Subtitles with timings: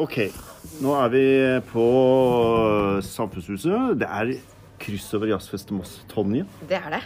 [0.00, 0.14] Ok,
[0.80, 1.22] nå er vi
[1.68, 1.82] på
[3.04, 3.98] Samfunnshuset.
[4.00, 4.30] Det er
[4.80, 5.98] kryss over jazzfest Moss.
[6.08, 6.46] Tonje.
[6.70, 7.00] Det er det.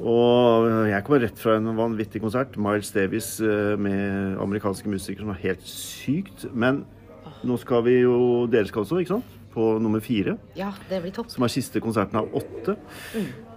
[0.00, 2.56] Og jeg kommer rett fra en vanvittig konsert.
[2.56, 6.46] Miles Davis eh, med amerikanske musikere som var helt sykt.
[6.56, 6.86] Men
[7.44, 8.16] nå skal vi jo
[8.48, 9.36] Dere skal også, ikke sant?
[9.52, 10.36] På nummer fire.
[10.56, 11.28] Ja, det blir topp.
[11.32, 12.76] Som er siste konserten av åtte.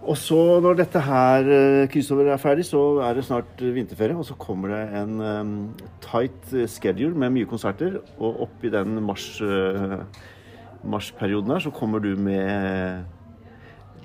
[0.05, 4.17] Og så, når dette her eh, kryssover er ferdig, så er det snart eh, vinterferie.
[4.17, 5.55] Og så kommer det en um,
[6.03, 7.97] tight eh, schedule med mye konserter.
[8.19, 10.03] Og oppi den mars, uh,
[10.85, 13.05] marsperioden her, så kommer du med,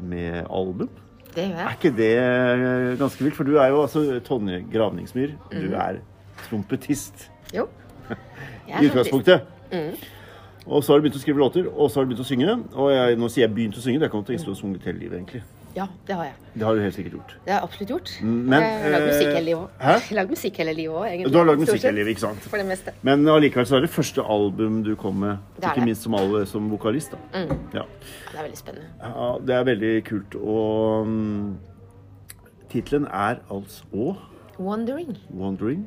[0.00, 0.88] med album.
[1.34, 3.36] Det gjør Er ikke det eh, ganske vilt?
[3.36, 5.36] For du er jo altså Tonje Gravningsmyr.
[5.52, 6.00] Du er
[6.48, 7.66] trompetist Jo.
[8.10, 9.40] i Jeg er utgangspunktet.
[10.70, 12.52] Og så har du begynt å skrive låter, og så har du begynt å synge.
[12.78, 15.00] Og jeg, nå sier jeg 'begynt å synge', det kan ikke å og sunget hele
[15.02, 15.42] livet, egentlig.
[15.76, 16.34] Ja, det har jeg.
[16.54, 17.34] Det har du helt sikkert gjort.
[17.44, 18.10] Det har jeg absolutt gjort.
[18.22, 19.68] Men, jeg har lagd eh, musikk hele livet òg.
[19.80, 21.32] Jeg har lagd musikk hele livet òg, egentlig.
[21.32, 22.48] Du har lagd musikk hele livet, ikke sant?
[22.50, 22.94] For det meste.
[23.06, 25.84] Men allikevel så er det første album du kom med, Det ikke det.
[25.84, 27.14] minst som, alle, som vokalist.
[27.14, 27.38] da.
[27.74, 27.84] Ja.
[28.32, 28.88] Det er veldig spennende.
[29.02, 30.34] ja, Det er veldig kult.
[30.34, 31.58] Og um,
[32.70, 34.16] tittelen er altså
[34.58, 35.16] Wondering.
[35.32, 35.86] 'Wandering'.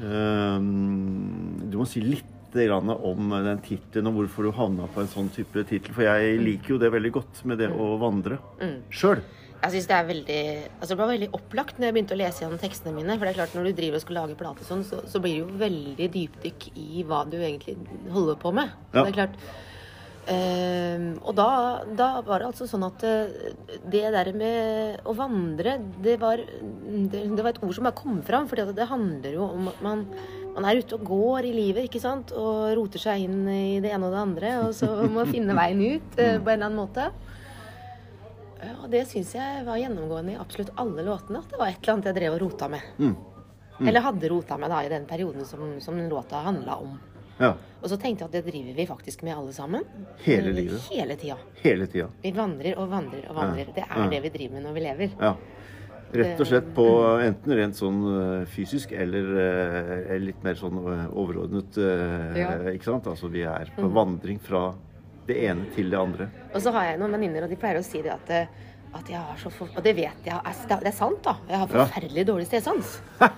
[0.00, 5.12] Um, du må si litt grann om den tittelen og hvorfor du havna på en
[5.12, 5.94] sånn type tittel.
[5.94, 8.40] For jeg liker jo det veldig godt med det å vandre
[8.90, 9.22] sjøl.
[9.60, 10.42] Jeg synes Det er veldig,
[10.80, 13.16] altså det var veldig opplagt når jeg begynte å lese gjennom tekstene mine.
[13.18, 15.34] For det er klart Når du driver og skal lage plate, sånn, så, så blir
[15.34, 17.76] det jo veldig dypdykk i hva du egentlig
[18.14, 18.72] holder på med.
[18.94, 19.02] Ja.
[19.02, 19.42] Det er klart
[20.30, 23.54] Um, Og da, da var det altså sånn at eh,
[23.90, 28.20] det der med å vandre, det var, det, det var et ord som bare kom
[28.26, 28.46] fram.
[28.46, 30.04] For det handler jo om at man,
[30.54, 32.32] man er ute og går i livet, ikke sant.
[32.36, 34.54] Og roter seg inn i det ene og det andre.
[34.66, 37.10] Og så må finne veien ut eh, på en eller annen måte.
[38.60, 41.40] Ja, og det syns jeg var gjennomgående i absolutt alle låtene.
[41.40, 42.90] At det var et eller annet jeg drev og rota med.
[43.00, 43.14] Mm.
[43.88, 46.98] Eller hadde rota med da i den perioden som, som låta handla om.
[47.40, 47.54] Ja.
[47.80, 49.86] Og så tenkte jeg at det driver vi faktisk med alle sammen.
[50.26, 50.82] Hele livet.
[50.92, 51.38] Hele tida.
[51.62, 52.10] Hele tida.
[52.20, 53.70] Vi vandrer og vandrer og vandrer.
[53.72, 54.08] Det er Ja.
[54.12, 55.14] det vi driver med når vi lever.
[55.16, 55.32] Ja.
[56.12, 56.84] Rett og slett på
[57.22, 61.76] enten rent sånn eh, fysisk eller eh, litt mer sånn eh, overordnet
[62.38, 62.48] Ja.
[62.72, 63.06] Ikke sant?
[63.06, 64.72] Altså vi er på vandring fra
[65.28, 66.26] det ene til det andre.
[66.54, 68.30] Og så har jeg noen venninner, og de pleier å si det at,
[68.98, 69.70] at jeg har så for...
[69.76, 71.36] Og det vet jeg, er- det er sant, da.
[71.46, 71.84] Jeg har Ja.
[71.86, 72.96] forferdelig dårlig stedsans.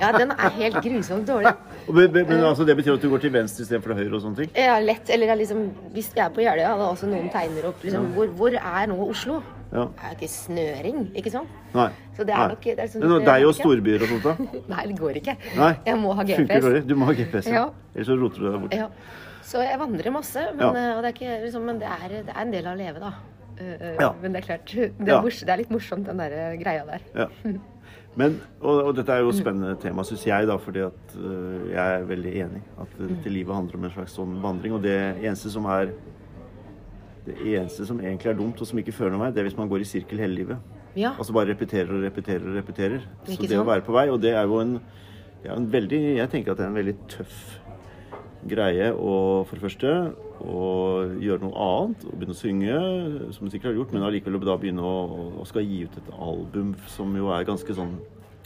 [0.00, 1.52] Ja, den er helt grusomt dårlig.
[1.88, 4.14] Og be- be- Men altså, det betyr at du går til venstre istedenfor til høyre
[4.14, 4.50] og sånne ting?
[4.56, 5.10] Ja, lett.
[5.10, 5.64] Eller jeg liksom,
[5.94, 8.98] hvis vi er på Jeløya, da også noen tegner opp liksom, hvor, hvor er nå
[9.10, 9.40] Oslo?
[9.72, 9.84] Ja.
[9.84, 11.48] Det er jo ikke snøring, ikke sant?
[11.74, 11.88] Nei.
[12.16, 12.48] Så det er Nei.
[12.54, 14.36] nok- det er sånn- Men og det deg er og storbyer og sånt, da?
[14.74, 15.34] Nei, det går ikke.
[15.58, 15.72] Nei.
[15.86, 16.36] Jeg må ha GPS.
[16.38, 16.86] Funker dårlig.
[16.88, 17.52] Du må ha GPS, ja.
[17.52, 17.70] Ja.
[17.94, 18.74] Ellers så roter du deg bort.
[18.74, 18.88] Ja.
[19.48, 20.70] Så jeg vandrer masse, men, Ja.
[20.72, 22.78] eh, og det, er ikke, liksom, men det, er, det er en del av å
[22.78, 23.12] leve, da.
[23.58, 24.12] Uh, uh, Ja.
[24.22, 25.20] Men det er klart, det er, Ja.
[25.22, 27.00] det er litt morsomt, den der greia der.
[27.16, 27.26] Ja.
[28.18, 31.68] Men, og, og dette er jo et spennende tema, syns jeg, da, fordi at uh,
[31.70, 32.62] jeg er veldig enig.
[32.82, 34.74] At dette livet handler om en slags sånn vandring.
[34.74, 35.92] Og det eneste som er
[37.28, 39.58] Det eneste som egentlig er dumt, og som ikke fører noen vei, det er hvis
[39.58, 40.76] man går i sirkel hele livet.
[40.96, 41.10] Ja.
[41.10, 43.02] Altså bare repeterer og repeterer og repeterer.
[43.26, 44.78] Så det det å være på vei, og det er jo en,
[45.42, 47.42] det er en veldig Jeg tenker at det er en veldig tøff
[48.48, 49.12] greie å
[49.44, 49.92] for det første
[50.44, 50.62] å
[51.18, 52.78] gjøre noe annet og begynne å synge,
[53.34, 54.96] som du sikkert har gjort, men allikevel da begynne å,
[55.42, 57.96] å skal gi ut et album som jo er ganske sånn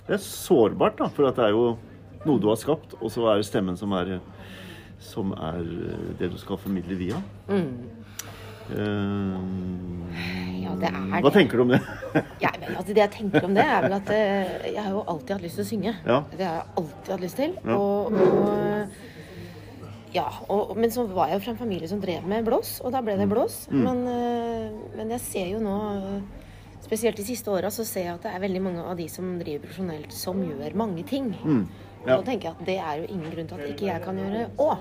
[0.07, 1.77] Det er sårbart, da, for at det er jo
[2.27, 4.17] noe du har skapt, og så er det stemmen som er
[5.03, 5.63] som er
[6.21, 7.17] det du skal formidle via.
[7.51, 9.39] Eh,
[10.63, 11.23] Ja, det er det.
[11.25, 11.81] hva tenker du om det?
[12.41, 15.03] Ja, men, altså, det jeg tenker om det, er vel at eh, jeg har jo
[15.11, 15.95] alltid hatt lyst til å synge.
[16.07, 16.21] Ja.
[16.31, 17.57] Det har jeg alltid hatt lyst til.
[17.67, 17.77] Ja.
[17.77, 19.12] Og, og
[20.13, 22.93] ja, og, men så var jeg jo fra en familie som drev med blås, og
[22.93, 23.23] da ble Mm.
[23.25, 23.57] det blås.
[23.71, 25.77] Men, eh, men jeg ser jo nå,
[26.83, 29.39] spesielt de siste åra, så ser jeg at det er veldig mange av de som
[29.39, 31.33] driver profesjonelt, som gjør mange ting.
[31.45, 31.69] Mm.
[32.05, 32.17] Ja.
[32.17, 34.17] Og da tenker jeg at det er jo ingen grunn til at ikke jeg kan
[34.19, 34.79] gjøre òg.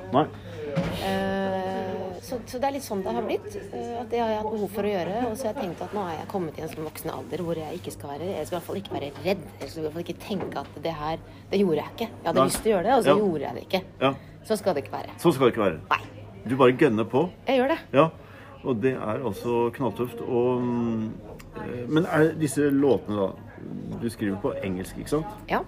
[2.46, 3.56] Så, det er litt sånn det har blitt.
[3.74, 5.16] eh, at det har jeg hatt behov for å gjøre.
[5.32, 7.38] Og så har jeg tenkt at nå er jeg kommet i en sånn voksen alder
[7.46, 9.44] hvor jeg ikke skal være Jeg skal i hvert fall ikke være redd.
[9.62, 11.18] Jeg skal i hvert fall ikke tenke at det her
[11.52, 12.08] Det gjorde jeg ikke.
[12.10, 12.46] Jeg hadde Nei.
[12.48, 13.16] lyst til å gjøre det, og så Ja.
[13.22, 13.82] gjorde jeg det ikke.
[14.02, 14.14] Ja.
[14.44, 15.10] Så skal det ikke være.
[15.20, 15.80] Så skal det ikke være.
[15.90, 16.02] Nei.
[16.48, 17.30] Du bare gønner på.
[17.48, 17.80] Jeg gjør det.
[17.94, 18.10] Ja.
[18.64, 20.22] Og det er også knalltøft.
[20.22, 20.62] Og,
[21.58, 23.32] eh, men er disse låtene, da
[24.02, 25.26] Du skriver på engelsk, ikke sant?
[25.48, 25.60] Ja.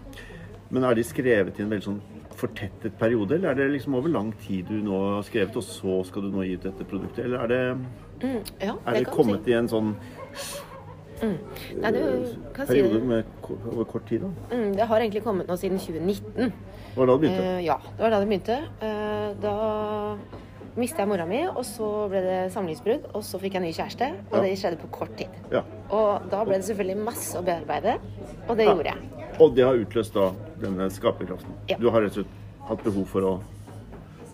[0.71, 2.01] Men er de skrevet i en veldig sånn
[2.35, 6.03] fortettet periode, eller er det liksom over lang tid du nå har skrevet, og så
[6.05, 7.25] skal du nå gi ut dette produktet?
[7.25, 7.77] Eller er det,
[8.23, 9.51] Mm, ja, er det kommet si.
[9.51, 9.95] i en sånn
[11.23, 11.99] Nei, du
[12.67, 13.23] periode med
[13.71, 14.29] over kort tid, da?
[14.55, 16.51] Mm, det har egentlig kommet nå siden 2019.
[16.51, 17.43] Det Var da det begynte?
[17.43, 18.57] Eh, ja, det var da det begynte.
[18.81, 20.17] Eh, da
[20.75, 23.07] mista jeg mora mi, og så ble det samlivsbrudd.
[23.15, 24.41] Og så fikk jeg ny kjæreste, og Ja.
[24.41, 25.29] det skjedde på kort tid.
[25.51, 25.61] Ja.
[25.89, 27.99] Og da ble det selvfølgelig masse å bearbeide,
[28.49, 28.73] og det Ja.
[28.75, 28.97] gjorde jeg.
[29.39, 30.29] Og det har utløst da
[30.61, 31.57] denne skaperkraften.
[31.71, 31.79] Ja.
[31.81, 32.39] Du har rett og slett
[32.69, 33.33] hatt behov for å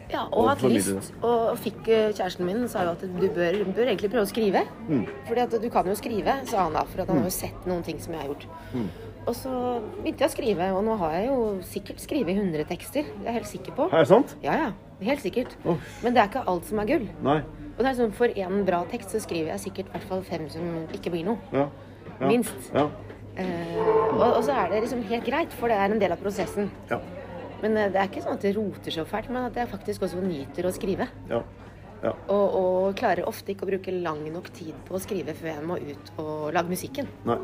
[0.09, 1.11] Ja, og hatt lyst.
[1.21, 4.63] Og fikk eh, kjæresten min sa jo at du bør, bør egentlig prøve å skrive.
[4.87, 5.03] Mm.
[5.27, 6.81] Fordi at du kan jo skrive, sa han da.
[6.89, 8.47] For at han har jo sett noen ting som jeg har gjort.
[8.73, 8.87] Mm.
[9.29, 9.53] Og så
[9.99, 13.05] begynte jeg å skrive, og nå har jeg jo sikkert skrevet 100 tekster.
[13.05, 13.89] Det er jeg helt sikker på.
[13.91, 14.33] Er det sant?
[14.41, 14.69] Ja, ja.
[15.05, 15.53] Helt sikkert.
[15.63, 15.77] Oh.
[16.03, 17.05] Men det er ikke alt som er gull.
[17.23, 17.37] Nei.
[17.75, 20.25] Og det er sånn, For én bra tekst så skriver jeg sikkert i hvert fall
[20.27, 20.65] fem som
[20.95, 21.37] ikke blir noe.
[21.53, 21.69] Ja.
[22.09, 22.25] ja.
[22.25, 22.71] Minst.
[22.73, 22.89] Ja.
[23.39, 23.79] Eh,
[24.13, 26.69] og, og så er det liksom helt greit, for det er en del av prosessen.
[26.91, 26.99] Ja.
[27.63, 30.05] Men eh, det er ikke sånn at det roter så fælt, men at jeg faktisk
[30.07, 31.07] også nyter å skrive.
[31.31, 31.41] Ja.
[32.03, 32.13] ja.
[32.31, 35.67] Og, og klarer ofte ikke å bruke lang nok tid på å skrive før jeg
[35.67, 37.07] må ut og lage musikken.
[37.27, 37.39] Nei.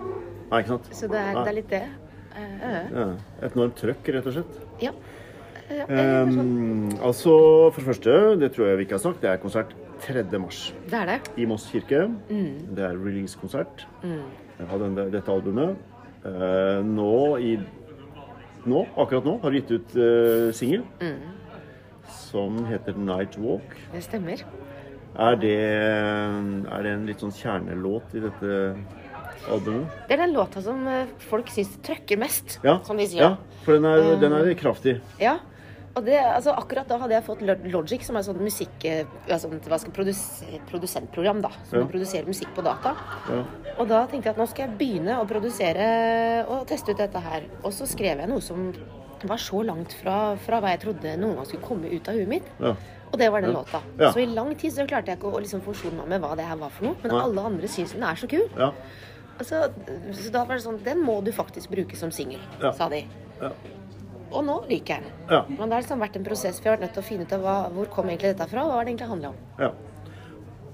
[0.51, 0.89] Nei, ikke sant?
[0.93, 1.83] Så det er, det er litt det.
[2.35, 2.57] Eh,
[2.95, 3.05] Ja.
[3.41, 4.57] Et enormt trøkk, rett og slett.
[4.83, 4.91] ja.
[5.71, 5.85] ja.
[5.89, 7.31] Um, altså,
[7.73, 9.71] for det første, det tror jeg vi ikke har sagt, det er konsert
[10.03, 10.21] 3.
[10.37, 10.59] mars
[10.91, 11.15] Det er det.
[11.41, 12.03] i Moss kirke.
[12.29, 12.75] Mm.
[12.77, 13.85] Det er release-konsert
[14.63, 15.75] av denne, dette albumet.
[16.25, 17.55] Eh, nå i
[18.65, 21.19] Nå, akkurat nå, har du gitt ut uh, singel Mm.
[22.09, 23.75] som heter 'Night Walk'.
[23.93, 24.41] Det stemmer.
[25.19, 25.53] Er det,
[26.73, 28.75] er det en litt sånn kjernelåt i dette
[29.53, 29.85] albumet?
[30.09, 33.21] Det er den låta som eh, folk syns trøkker mest, Ja, som de sier.
[33.21, 34.99] ja for den er, den er kraftig.
[35.21, 35.37] Ja.
[35.95, 38.83] Og det, altså akkurat da hadde jeg fått Logic, som er sånn musikk...
[39.31, 40.19] Altså, hva skal produs
[40.67, 41.51] produsentprogram, da.
[41.69, 41.85] Som Ja.
[41.87, 42.91] produserer musikk på data.
[43.31, 43.43] Ja.
[43.79, 45.87] Og da tenkte jeg at nå skal jeg begynne å produsere
[46.51, 47.47] og teste ut dette her.
[47.63, 48.73] Og så skrev jeg noe som
[49.25, 52.27] var så langt fra, fra hva jeg trodde noen gang skulle komme ut av huet
[52.27, 52.51] mitt.
[52.59, 52.75] Ja.
[53.13, 53.79] Og det var den låta.
[53.97, 54.11] Ja.
[54.11, 56.43] Så i lang tid så klarte jeg ikke å liksom forsone meg med hva det
[56.49, 56.99] her var for noe.
[57.05, 57.23] Men ja.
[57.23, 58.49] alle andre syns den er så kul.
[58.59, 58.73] ja.
[59.35, 59.65] Altså,
[60.15, 62.39] så da var det sånn Den må du faktisk bruke som singel,
[62.77, 63.01] sa de.
[64.31, 65.17] Og nå liker jeg den.
[65.29, 65.41] Ja.
[65.49, 67.35] Men det har liksom vært en prosess, Vi har vært nødt til å finne ut
[67.37, 69.37] av hva, hvor kom egentlig dette fra, og hva det egentlig handler om.
[69.59, 69.71] Ja.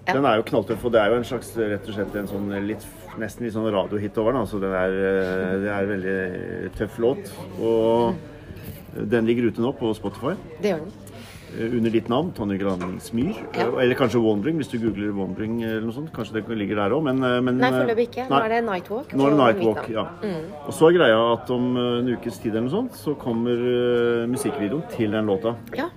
[0.07, 0.15] Ja.
[0.15, 2.47] Den er jo knalltøff, og det er jo en slags rett og slett en sånn
[2.65, 2.85] litt,
[3.21, 4.41] nesten litt sånn radiohit over den.
[4.41, 7.29] Altså, den er, eh, det er en veldig tøff låt.
[7.61, 8.15] Og
[9.13, 11.10] den ligger ute nå på Spotify Det gjør den.
[11.57, 13.37] Eh, under ditt navn, Tonje Granings Myhr.
[13.55, 13.67] Ja.
[13.67, 16.11] Eh, Eller kanskje Wandering, hvis du googler Wandering eller noe sånt.
[16.15, 18.27] Kanskje det ligger der òg, men, eh, men Nei, foreløpig ikke.
[18.29, 19.15] Nå er det Nightwalk.
[19.15, 20.05] Nå er det Nightwalk, ja.
[20.23, 20.43] Mm.
[20.65, 24.83] Og så er greia at om en ukes tid eller noe sånt, så kommer musikkvideoen
[24.95, 25.55] til den låta.
[25.75, 25.89] Ja.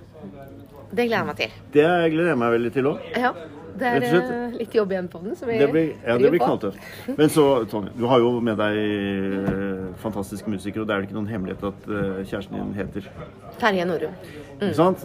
[0.95, 1.51] Det gleder jeg meg til.
[1.73, 2.99] Det gleder jeg meg veldig til òg.
[3.19, 3.33] Ja.
[3.79, 4.29] Det er slett.
[4.31, 6.77] eh, litt jobb igjen på den, så vi Det blir, ja, det blir knalltøft.
[7.17, 11.07] Men så, Tonje, du har jo med deg eh, fantastiske musikere, og det er vel
[11.09, 13.09] ikke noen hemmelighet at eh, kjæresten din heter
[13.59, 14.15] Terje Norum.
[14.55, 14.69] Mm.
[14.69, 15.01] Ikke sant?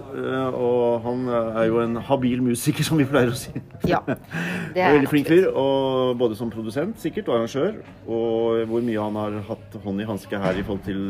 [0.55, 3.51] Og han er jo en habil musiker, som vi pleier å si.
[3.89, 3.99] Ja.
[4.75, 7.81] Det er veldig flink fyr, og både som produsent sikkert, og arrangør.
[8.07, 11.01] Og hvor mye han har hatt hånd i hanske her i forhold til,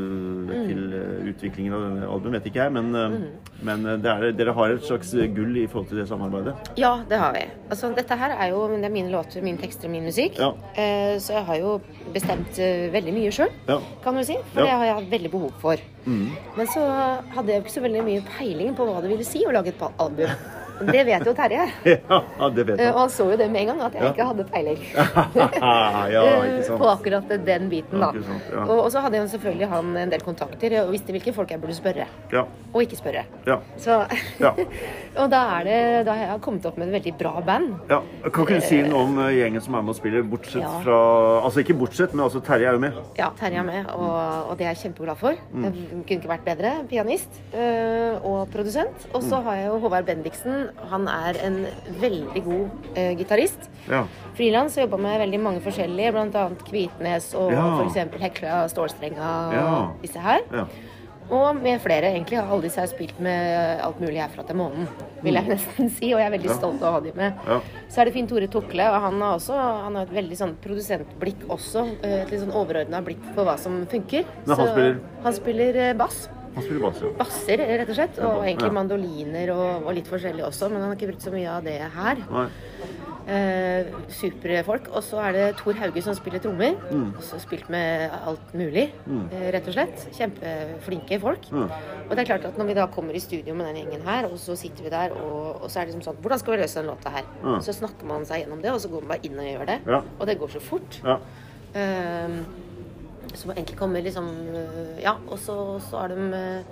[0.50, 0.66] Mm.
[0.66, 0.94] til
[1.30, 2.72] utviklingen av denne albumet, vet ikke jeg.
[2.72, 3.26] Men, mm.
[3.66, 6.54] men det er, dere har et slags gull i forhold til det samarbeidet.
[6.80, 7.44] Ja, det har vi.
[7.70, 10.38] Altså, dette her er jo det er mine låter, mine tekster og min musikk.
[10.38, 10.48] Ja.
[10.74, 11.80] Eh, så jeg har jo
[12.14, 13.78] bestemt eh, veldig mye sjøl, Ja.
[14.02, 14.36] kan du si.
[14.54, 15.76] For det har jeg hatt veldig behov for.
[16.06, 16.30] Mm.
[16.56, 16.82] Men så
[17.36, 19.68] hadde jeg jo ikke så veldig mye peiling på hva det ville si å lage
[19.74, 20.30] et album.
[20.80, 21.66] Det vet jo Terje.
[22.40, 22.94] Ja, det vet han.
[22.94, 24.10] Og han så jo det med en gang, at jeg Ja.
[24.12, 24.78] ikke hadde peiling.
[26.14, 26.78] ja, ikke sant.
[26.82, 28.10] På akkurat den biten, da.
[28.14, 28.64] Sant, ja.
[28.64, 31.60] Og, og så hadde jo selvfølgelig han en del kontakter, og visste hvilke folk jeg
[31.62, 32.06] burde spørre.
[32.32, 32.44] Ja.
[32.72, 33.24] Og ikke spørre.
[33.46, 33.58] Ja.
[33.80, 34.00] Så
[35.18, 37.72] Og da er det Da har jeg kommet opp med et veldig bra band.
[37.90, 38.00] ja.
[38.30, 40.98] Kan ikke du si noe om eh, gjengen som er med og spiller, bortsett fra
[41.44, 42.92] Altså ikke bortsett, men altså Terje er jo med.
[43.18, 45.34] Ja, Terje er med, og, og det er jeg kjempeglad for.
[45.52, 45.64] Mm.
[45.64, 46.72] Jeg kunne ikke vært bedre.
[46.90, 49.08] Pianist øh, og produsent.
[49.12, 49.28] Og Mm.
[49.28, 50.69] så har jeg jo Håvard Bendiksen.
[50.90, 51.66] Han er en
[52.00, 53.68] veldig god uh, gitarist.
[53.88, 54.04] Ja.
[54.34, 56.48] Frilans har jobba med veldig mange forskjellige, bl.a.
[56.68, 57.66] Kvitnes og Ja.
[57.80, 58.20] f.eks.
[58.20, 59.88] Hekla, Stålstrenga og Ja.
[60.02, 60.40] disse her.
[60.52, 60.66] ja.
[61.30, 62.40] Og med flere, egentlig.
[62.42, 64.88] Alle disse har spilt med alt mulig herfra til månen,
[65.22, 66.08] vil jeg nesten si.
[66.12, 66.54] Og jeg er veldig Mm.
[66.54, 66.58] Ja.
[66.58, 67.34] stolt av å ha dem med.
[67.46, 67.60] Ja.
[67.88, 70.56] Så er det Finn Tore Tukle, og han har også han har et veldig sånn
[70.60, 71.84] produsentblikk også.
[72.02, 74.24] eh, Et litt sånn overordna blikk på hva som funker.
[74.44, 74.98] Men han Så spiller?
[75.22, 76.28] Han spiller eh, bass.
[76.54, 77.12] Han spiller bass, ja.
[77.20, 78.22] Basser, rett og slett.
[78.26, 81.52] Og egentlig mandoliner og, og litt forskjellig også, men han har ikke brukt så mye
[81.58, 82.24] av det her.
[82.30, 82.48] Nei.
[83.30, 84.88] Eh, supre folk.
[84.96, 86.74] Og så er det Tor Hauge som spiller trommer.
[86.90, 87.12] Mm.
[87.20, 89.26] Også spilt med alt mulig, mm.
[89.54, 90.06] rett og slett.
[90.16, 91.46] Kjempeflinke folk.
[91.52, 91.68] Mm.
[92.08, 94.26] Og det er klart at når vi da kommer i studio med den gjengen her,
[94.30, 96.62] og så sitter vi der, og, og så er det liksom sånn Hvordan skal vi
[96.64, 97.28] løse den låta her?
[97.44, 97.60] Mm.
[97.66, 99.78] Så snakker man seg gjennom det, og så går man bare inn og gjør det.
[99.94, 100.02] Ja.
[100.18, 101.00] Og det går så fort.
[101.04, 101.20] Ja.
[101.78, 102.40] Ehm,
[103.38, 105.56] som egentlig kommer liksom øh, Ja, og så,
[105.90, 106.64] så har de øh,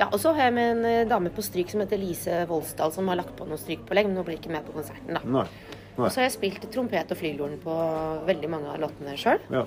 [0.00, 2.92] Ja, og så har jeg med en øh, dame på stryk som heter Lise Voldsdal,
[2.92, 5.22] som har lagt på noe strykpålegg, men hun blir ikke med på konserten, da.
[5.22, 5.44] Nei.
[5.94, 6.02] Nei.
[6.02, 7.74] Og så har jeg spilt trompet og flygelhorn på
[8.26, 9.38] veldig mange av låtene sjøl.
[9.54, 9.62] Ja.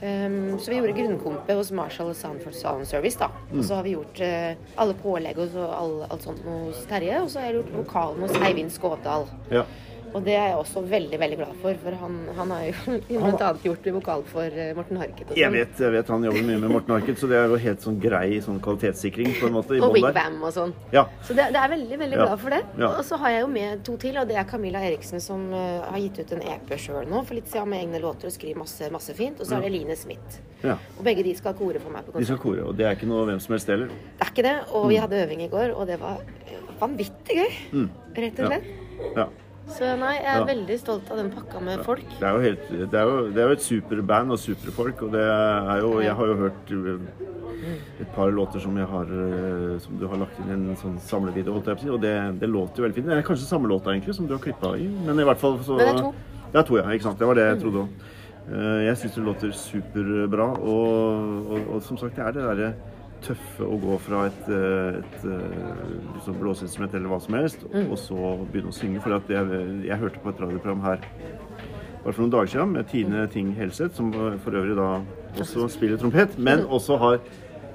[0.00, 3.28] så vi gjorde grunnkompet hos Marshall Sound for Sound Service, da.
[3.52, 7.20] Og så har vi gjort uh, alle pålegg og så all, alt sånt hos Terje.
[7.20, 9.28] Og så har jeg gjort vokalen hos Eivind Skådal.
[9.52, 9.66] ja.
[10.14, 13.42] Og det er jeg også veldig veldig glad for, for han, han har jo blant
[13.46, 15.28] annet gjort vokal for eh, Morten Harket.
[15.30, 15.56] Og, Jeg sånn.
[15.58, 17.98] vet, jeg vet han jobber mye med Morten Harket, så det er jo helt sånn
[18.02, 19.76] grei sånn kvalitetssikring på en måte.
[19.78, 20.74] i og wing-bam og sånn.
[20.94, 21.04] Ja.
[21.22, 22.26] Så det, det er veldig veldig Ja.
[22.26, 22.62] glad for det.
[22.82, 22.90] Ja.
[22.98, 25.86] Og så har jeg jo med to til, og det er Camilla Eriksen som uh,
[25.90, 28.58] har gitt ut en EP sjøl nå for litt siden med egne låter og skriver
[28.64, 29.38] masse, masse fint.
[29.40, 30.40] Og så er det Line Smith.
[30.64, 30.74] ja.
[30.98, 33.08] Og begge de skal kore for meg på De skal kore, og det er ikke
[33.08, 33.86] noe hvem som helst heller.
[34.18, 34.56] Det er ikke det.
[34.74, 36.18] Og vi hadde øving i går, og det var
[36.50, 37.86] eh, vanvittig gøy.
[38.16, 38.48] Rett og Ja.
[38.50, 38.66] slett.
[39.16, 39.26] Ja.
[39.70, 40.44] Så nei, jeg er Ja.
[40.44, 42.04] veldig stolt av den pakka med folk.
[42.18, 45.12] Det er jo, helt, det er jo, det er jo et superband og superfolk, og
[45.12, 47.00] det er jo Jeg har jo hørt uh,
[48.00, 51.54] et par låter som har uh, Som du har lagt inn i en sånn samlevideo,
[51.54, 53.06] og det, det låter jo veldig fint.
[53.06, 55.58] Det er kanskje samme låta, egentlig, som du har klippa i, men i hvert fall
[55.62, 56.14] så Men det er to.
[56.50, 56.86] Det er to, ja.
[56.90, 57.18] Ikke sant.
[57.18, 57.88] Det var det jeg trodde òg.
[58.50, 62.72] Jeg syns det låter superbra, og, og, og som sagt, det er det derre
[63.24, 67.98] tøffe å gå fra et, et, et, eh, liksom blåseinstrument eller hva som helst, og
[68.00, 69.02] så begynne å synge.
[69.04, 71.04] For jeg, jeg hørte på et radioprogram her
[72.00, 74.90] bare for noen dager siden med Tine Ting Helseth, som for øvrig da
[75.38, 77.18] også spiller trompet, men også har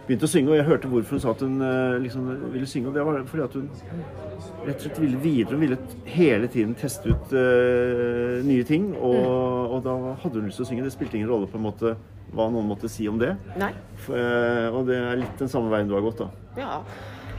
[0.08, 0.52] begynt å synge.
[0.52, 3.22] Og jeg hørte hvorfor hun sa at hun eh, liksom ville synge, og det var
[3.30, 3.70] fordi at hun
[4.66, 5.56] rett og slett ville videre.
[5.56, 5.78] Hun ville
[6.10, 9.16] hele tiden teste ut uh, nye ting, og,
[9.75, 10.84] og da hadde hun lyst til å synge.
[10.88, 11.96] Det spilte ingen rolle på en måte
[12.36, 13.36] hva noen måtte si om det.
[13.60, 13.72] Nei.
[14.05, 16.29] For, eh, og det er litt den samme veien du har gått, da.
[16.60, 16.79] Ja.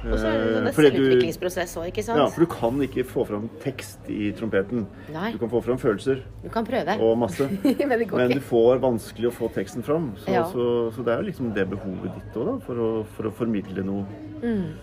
[0.06, 2.20] Og så er det en sånn selvutviklingsprosess òg, ikke sant?
[2.20, 4.84] Ja, for du kan ikke få fram tekst i trompeten.
[5.10, 5.32] Nei.
[5.34, 6.94] Du kan få fram følelser Du kan prøve.
[7.02, 7.48] og masse.
[7.64, 10.12] Men det går Men du får vanskelig å få teksten fram.
[10.22, 10.44] Så, Ja.
[10.52, 13.34] så, så det er jo liksom det behovet ditt òg, da, for å, for å
[13.34, 14.04] formidle noe
[14.36, 14.74] Mm.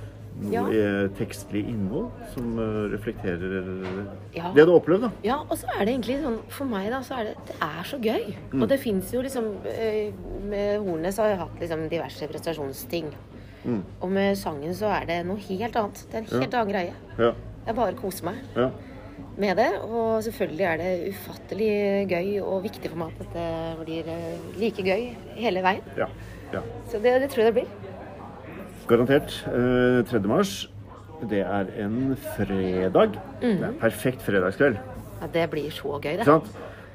[0.51, 0.63] Ja.
[0.67, 3.67] eh, tekstlig innhold som eh, reflekterer
[4.33, 4.49] Ja.
[4.55, 5.09] det du har opplevd, da.
[5.23, 7.83] Ja, og så er det egentlig sånn For meg, da, så er det Det er
[7.85, 8.33] så gøy.
[8.51, 8.61] Mm.
[8.61, 10.11] Og det fins jo liksom eh,
[10.49, 13.13] Med Hornet så har jeg hatt liksom diverse prestasjonsting.
[13.63, 13.83] Mm.
[14.01, 16.01] Og med sangen så er det noe helt annet.
[16.11, 16.97] Det er en helt annen greie.
[17.17, 17.29] Ja.
[17.67, 18.71] Jeg bare koser meg ja.
[19.39, 19.69] med det.
[19.85, 21.71] Og selvfølgelig er det ufattelig
[22.11, 23.47] gøy og viktig for meg at dette
[23.85, 25.85] blir eh, like gøy hele veien.
[25.95, 26.09] ja.
[26.53, 26.61] ja.
[26.91, 27.92] Så det, det tror jeg det blir.
[28.87, 29.45] Garantert.
[29.47, 30.27] Eh, 3.
[30.27, 30.69] mars.
[31.29, 33.15] Det er en fredag.
[33.41, 33.57] Mm.
[33.57, 34.77] Det er perfekt fredagskveld.
[35.21, 36.25] Ja, det blir så gøy, det.
[36.27, 36.49] Sant?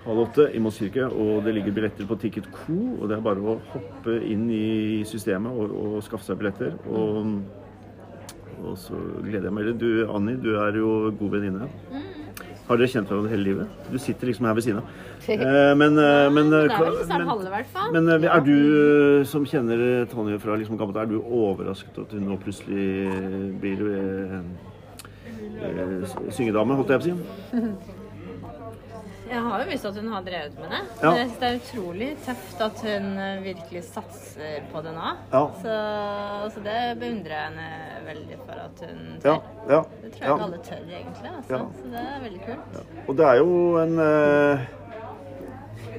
[0.04, 2.76] Halv åtte i Moss kirke, og det ligger billetter på Ticket Co.
[3.00, 6.76] Og det er bare å hoppe inn i systemet og, og skaffe seg billetter.
[6.88, 7.32] Og,
[8.64, 9.72] og så gleder jeg meg.
[9.80, 11.68] Du Anni, du er jo god venninne.
[12.68, 13.66] Har dere kjent hverandre hele livet?
[13.88, 14.86] Du sitter liksom her ved siden av.
[15.28, 16.78] Eh, men, eh, men, det eh,
[17.92, 22.24] men, men er du som kjenner Tonje fra liksom gammelt, er du overrasket at hun
[22.30, 22.86] nå plutselig
[23.60, 24.40] blir eh,
[26.32, 27.92] syngedame, holdt jeg på å si?
[29.28, 30.80] Jeg har jo visst at hun har drevet med det.
[31.02, 31.10] Ja.
[31.10, 35.12] Men jeg synes det er utrolig tøft at hun eh, virkelig satser på det nå.
[35.34, 35.42] Ja.
[35.62, 35.76] Så,
[36.54, 37.68] så det beundrer jeg henne
[38.08, 39.38] veldig for at hun tør.
[39.68, 41.30] ja, Det tror jeg ikke alle tør, egentlig.
[41.36, 41.62] Altså.
[41.76, 42.82] Så det er veldig kult.
[43.06, 43.54] Og det er jo
[43.84, 44.66] en uh...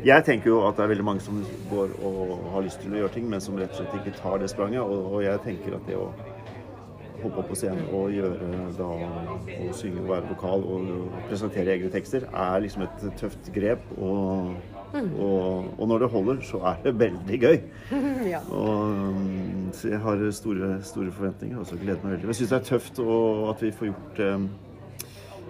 [0.06, 3.02] Jeg tenker jo at det er veldig mange som går og har lyst til å
[3.02, 4.80] gjøre ting, men som rett og slett ikke tar det spranget.
[4.80, 6.08] Og, og jeg tenker at det å
[7.24, 11.76] hoppe opp på scenen og gjøre da Å synge og være vokal og, og presentere
[11.76, 13.84] egne tekster er liksom et tøft grep.
[13.98, 14.54] Og,
[14.96, 17.60] og, og når det holder, så er det veldig gøy.
[18.34, 18.40] Ja.
[18.54, 22.32] Og, um, så jeg har store, store forventninger og gleder meg veldig.
[22.34, 24.34] Jeg syns det er tøft og, at vi får gjort det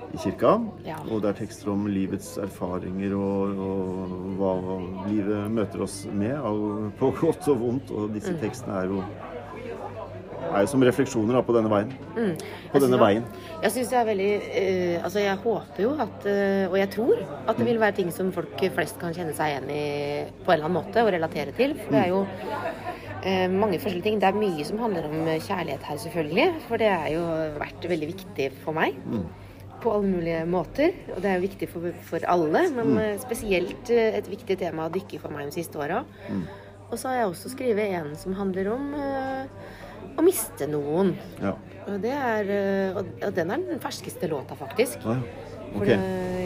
[0.09, 0.51] i kirka.
[0.88, 0.95] Ja.
[1.11, 4.53] Og det er tekster om livets erfaringer og, og hva
[5.09, 6.39] livet møter oss med,
[6.97, 7.91] på godt og vondt.
[7.93, 8.39] Og disse Mm.
[8.41, 9.03] tekstene er jo,
[10.49, 11.91] er jo som refleksjoner da, på denne veien.
[12.15, 12.33] Mm.
[12.73, 13.25] Jeg denne veien.
[13.59, 17.23] Jeg syns det er veldig uh, Altså, jeg håper jo at uh, Og jeg tror
[17.41, 19.83] at det vil være ting som folk flest kan kjenne seg igjen i
[20.45, 21.75] på en eller annen måte og relatere til.
[21.81, 24.21] For det er jo uh, mange forskjellige ting.
[24.21, 26.47] Det er mye som handler om kjærlighet her, selvfølgelig.
[26.69, 27.25] For det har jo
[27.59, 28.97] vært veldig viktig for meg.
[29.79, 30.95] På alle mulige måter.
[31.15, 33.19] Og det er jo viktig for, for alle, men mm.
[33.23, 36.03] spesielt et viktig tema å dykke for meg de siste åra.
[36.89, 38.89] Og så har jeg også skrevet en som handler om
[40.19, 41.13] å miste noen.
[41.41, 41.53] Ja.
[41.87, 44.99] Og, det er, eh, og den er den ferskeste låta, faktisk.
[45.05, 45.21] Ah,
[45.73, 45.97] For det,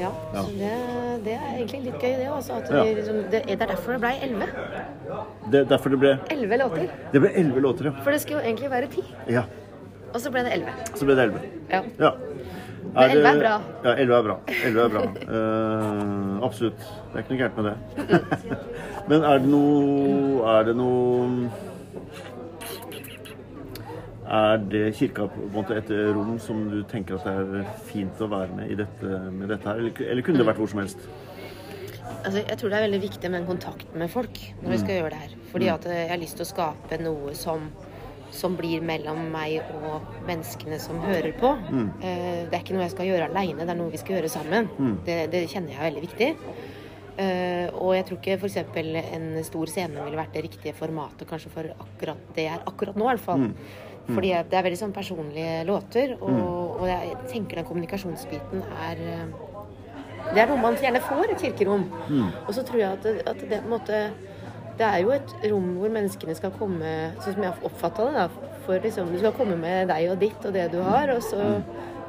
[0.01, 0.41] ja, Ja.
[0.43, 0.71] Det,
[1.25, 2.27] det er egentlig litt gøy, det.
[2.31, 2.83] Også, Ja.
[2.83, 4.47] liksom, det, det er derfor det ble elleve.
[5.51, 6.89] Det er derfor det ble Elleve låter.
[7.13, 7.93] Det ble elleve låter, ja.
[8.03, 9.03] For det skulle jo egentlig være ti.
[9.27, 9.43] ja.
[10.13, 10.73] Og så ble det elleve.
[10.93, 11.39] Så ble det elleve.
[11.71, 11.79] Ja.
[11.97, 12.11] Ja.
[12.93, 13.53] Men elleve er bra.
[13.83, 14.35] Ja, elleve er bra.
[14.67, 15.01] 11 er bra.
[15.25, 16.77] Uh, absolutt.
[16.77, 17.77] Det er ikke noe gærent med det.
[19.09, 21.49] Men er det noe Er det noe
[24.33, 28.21] Er det kirka på en måte et rom som du tenker at det er fint
[28.23, 30.81] å være med i dette, med dette her, eller, eller kunne det vært hvor som
[30.81, 31.03] helst?
[32.23, 34.83] Altså, jeg tror det er veldig viktig med en kontakt med folk når vi Mm.
[34.83, 35.35] skal gjøre det her.
[35.51, 37.69] Fordi at eh, jeg har lyst til å skape noe som
[38.33, 41.51] som blir mellom meg og menneskene som hører på.
[41.69, 41.89] Mm.
[42.01, 44.31] Eh, det er ikke noe jeg skal gjøre aleine, det er noe vi skal gjøre
[44.33, 44.69] sammen.
[44.79, 44.95] Mm.
[45.05, 46.29] Det, det kjenner jeg er veldig viktig.
[47.21, 48.57] Eh, og jeg tror ikke f.eks.
[49.13, 52.97] en stor scene ville vært det riktige formatet kanskje for akkurat det jeg er akkurat
[52.97, 53.43] nå, i hvert fall.
[53.45, 53.53] Mm.
[54.07, 59.25] Fordi det er veldig sånn personlige låter, og, og jeg tenker den kommunikasjonsbiten er eh,
[60.33, 61.85] Det er noe man gjerne får i kirkerom.
[62.09, 62.27] Mm.
[62.47, 64.01] Og så tror jeg at det, at det måte
[64.77, 68.13] Det er jo et rom hvor menneskene skal komme Sånn som jeg har oppfatta det,
[68.13, 68.51] da.
[68.65, 71.63] For liksom, du skal komme med deg og ditt og det du har, og så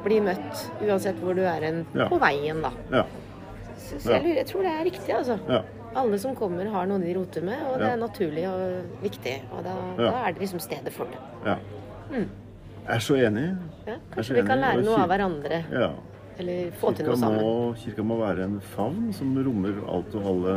[0.05, 2.05] bli møtt uansett hvor du er en, Ja.
[2.11, 2.71] på veien, da.
[2.91, 3.05] Ja.
[3.77, 5.35] Så, så jeg, lurer, jeg tror det er riktig, altså.
[5.49, 5.61] Ja.
[5.95, 7.93] Alle som kommer, har noe de roter med, og det Ja.
[7.93, 9.35] er naturlig og viktig.
[9.51, 10.11] Og da, Ja.
[10.11, 11.19] da er det liksom stedet for det.
[12.11, 12.27] Mm.
[12.85, 13.45] Jeg er så enig.
[13.85, 15.61] Ja, kanskje vi kan lære noe av hverandre.
[15.73, 15.89] Ja.
[16.37, 17.41] Eller få til noe sammen.
[17.41, 20.55] må, kirka må være en favn som rommer alt og alle,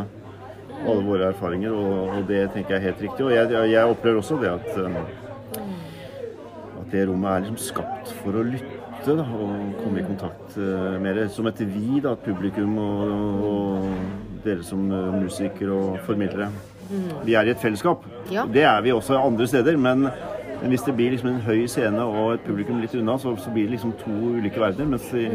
[0.82, 3.24] alle våre erfaringer, og, og det tenker jeg er helt riktig.
[3.24, 4.98] Og jeg, jeg, opplever også det at, um,
[6.82, 10.96] at det rommet er liksom skapt for å lytte da, og komme i kontakt uh,
[11.00, 16.50] mer som et vi, da, publikum og, og dere som uh, musikere og formidlere.
[17.24, 18.04] Vi er i et fellesskap.
[18.32, 18.46] Ja.
[18.48, 20.08] Det er vi også andre steder, men
[20.60, 23.50] men hvis det blir liksom en høy scene og et publikum litt unna, så, så
[23.54, 24.88] blir det liksom to ulike verdener.
[24.96, 25.26] Mens i,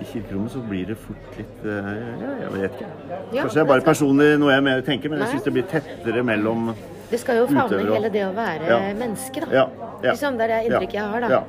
[0.00, 1.92] i kirkerommet så blir det fort litt uh,
[2.22, 2.90] ja, Jeg vet ikke.
[3.32, 5.66] Ja, Kanskje det er bare personlig noe jeg mer tenker, men jeg syns det blir
[5.70, 6.72] tettere mellom
[7.10, 8.78] Det skal jo favne utøvere og- hele det å være Ja.
[8.98, 9.52] menneske, da.
[9.54, 9.66] Ja.
[10.02, 11.28] ja Liksom, det er det inntrykket jeg har, da.
[11.30, 11.42] Ja.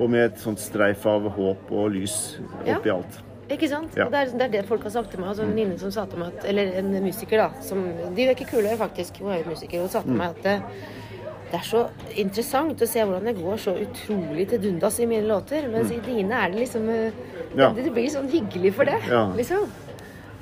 [0.00, 2.14] Og med et sånt streif av håp og lys
[2.64, 3.18] oppi alt.
[3.50, 3.96] Ikke sant?
[3.98, 4.06] Ja.
[4.06, 5.28] Og det er, det er det folk har sagt til meg.
[5.32, 7.48] Altså, en venninne som sa til meg at Eller en musiker, da.
[7.66, 7.82] Som,
[8.14, 9.18] de er ikke kule, faktisk.
[9.20, 9.80] Hun er jo musiker.
[9.82, 10.18] Hun sa til Mm.
[10.18, 10.62] meg at
[11.50, 11.80] det, er så
[12.16, 15.66] interessant å se hvordan det går så utrolig til dundas i mine låter.
[15.72, 17.12] Mens i dine er det liksom eh,
[17.50, 17.58] Mm.
[17.58, 17.68] Ja.
[17.74, 19.24] det, det blir sånn hyggelig for det, Ja.
[19.34, 19.64] liksom.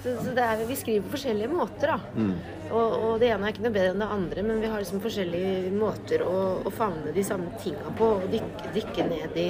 [0.03, 1.99] Så, så det er, vi skriver på forskjellige måter, da.
[2.15, 2.35] Mm.
[2.69, 5.01] Og, og det ene er ikke noe bedre enn det andre, men vi har liksom
[5.01, 6.35] forskjellige måter å,
[6.69, 8.11] å favne de samme tinga på.
[8.19, 9.47] Og dykke, dykke ned i,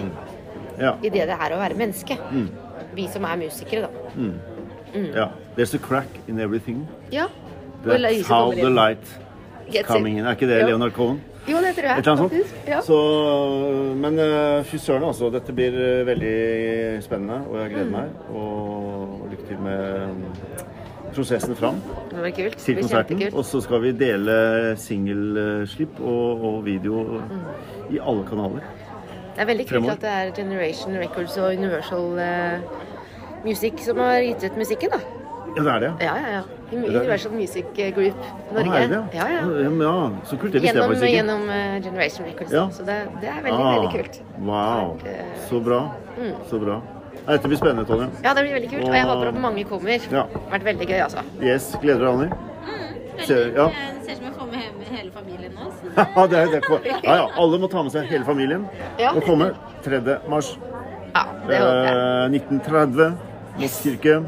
[0.79, 0.95] Ja.
[1.03, 2.15] i det det er å være menneske.
[2.31, 2.47] Mm.
[2.95, 4.15] Vi som er musikere, da.
[4.15, 5.11] Mm.
[5.19, 5.27] ja.
[5.57, 6.87] There's a crack in everything.
[7.11, 7.27] Ja.
[7.85, 9.03] That's how the light
[9.87, 10.27] coming in.
[10.27, 10.63] Er ikke det.
[10.67, 11.21] Leonard Cohen?
[11.49, 12.05] Jo, det tror jeg.
[12.05, 12.55] Faktisk.
[12.69, 12.81] Ja.
[12.85, 12.97] Så,
[13.97, 15.31] men uh, fy søren, altså.
[15.33, 17.75] Dette blir eh, veldig spennende, og jeg Mm.
[17.75, 18.09] gleder meg.
[18.35, 20.25] Og lykke til med mm,
[21.15, 22.57] prosessen fram Det blir kult.
[22.59, 23.23] til konserten.
[23.35, 27.41] Og så skal vi dele singelslipp og, og video Mm.
[27.91, 28.61] i alle kanaler.
[29.35, 34.19] Det er veldig kult at det er Generation Records og Universal uh, Music som har
[34.21, 34.99] gitt ut musikken, da.
[35.57, 35.93] Ja, det er det.
[36.03, 36.43] Ja, ja, ja.
[36.73, 38.15] Universal Music Group
[38.53, 38.71] Norge.
[38.71, 39.01] Ah, er det?
[39.15, 39.43] Ja, ja.
[39.71, 40.11] ja.
[40.25, 40.53] Så kult.
[40.53, 41.15] Det visste jeg faktisk ikke.
[41.17, 42.53] gjennom eh, Generation Records.
[42.53, 42.67] Ja.
[42.71, 44.21] Så det, det er veldig, Ah, veldig kult.
[44.39, 44.99] Wow.
[45.07, 45.81] Er Så bra.
[46.51, 46.81] Så bra.
[47.29, 48.09] Dette blir spennende, Tonje.
[48.25, 48.85] Ja, det blir veldig kult.
[48.89, 49.99] Og jeg håper at mange kommer.
[50.11, 51.25] Det har vært veldig gøy, altså.
[51.45, 51.71] Yes.
[51.83, 52.29] Gleder deg, Anni?
[53.27, 53.67] Ser- ja.
[53.69, 55.73] Det ser ut som jeg får med hele familien nå.
[56.17, 58.65] Ja, det er, det er, ja, ja, alle må ta med seg hele familien
[59.01, 59.11] Ja.
[59.17, 59.51] og komme
[59.85, 59.99] 3.
[60.31, 60.53] mars.
[61.15, 61.97] Ja, det håper jeg.
[61.97, 63.17] Eh, 1930,
[63.59, 64.21] Moss kirke.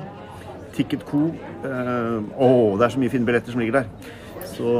[0.74, 1.30] Ticket Co.
[1.60, 4.16] Eh, å, det er så mye fine billetter som ligger der.
[4.50, 4.72] Så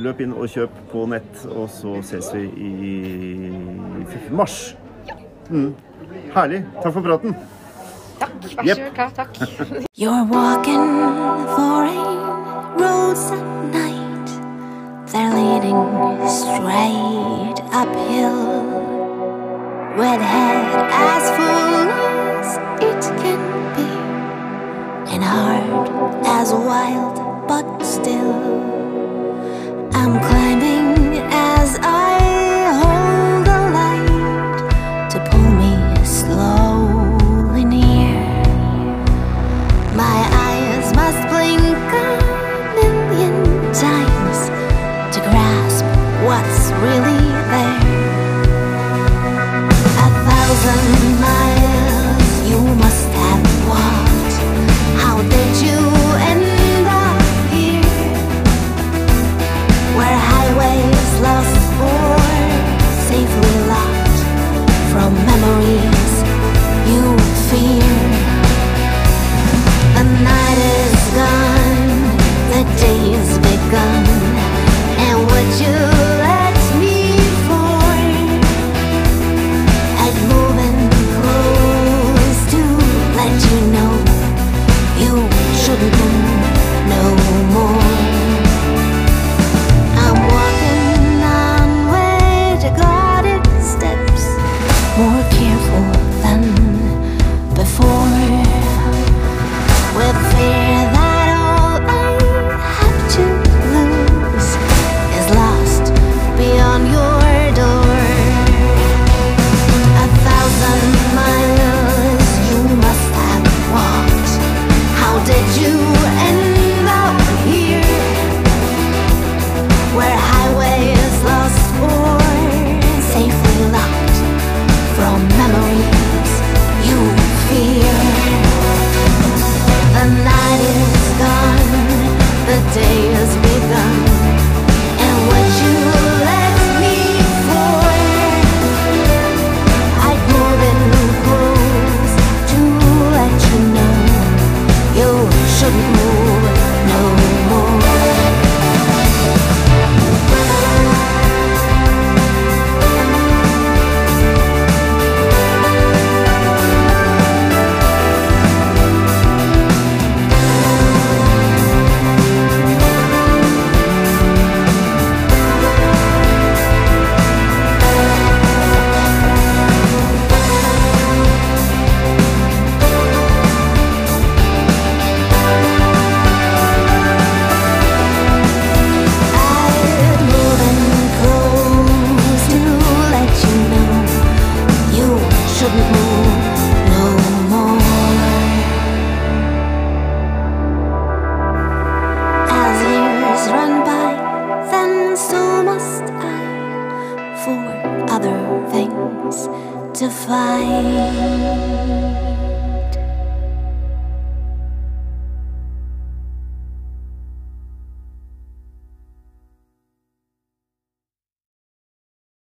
[0.00, 4.74] løp inn og kjøp på nett, og så ses vi i mars.
[5.50, 5.74] Mm.
[6.34, 6.62] Herlig.
[6.80, 7.36] Takk for praten.
[8.20, 8.46] Takk.
[8.60, 9.16] Vær så god.
[9.18, 9.40] Takk.
[10.00, 10.86] You're walking
[11.56, 12.22] foreign
[12.78, 14.28] roads at night.
[15.10, 15.80] They're leading
[16.28, 18.42] straight uphill.
[19.98, 21.43] With head as full
[26.44, 27.16] as wild,
[27.48, 28.34] but still.
[29.94, 32.03] I'm climbing as I